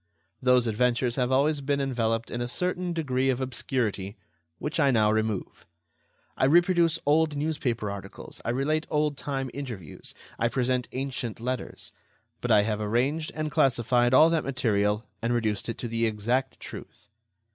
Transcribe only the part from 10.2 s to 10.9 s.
I present